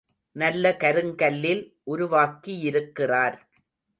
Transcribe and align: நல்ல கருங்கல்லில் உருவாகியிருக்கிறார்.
நல்ல 0.35 0.71
கருங்கல்லில் 0.83 1.61
உருவாகியிருக்கிறார். 1.87 3.37